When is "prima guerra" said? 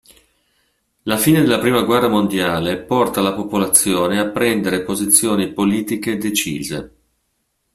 1.59-2.07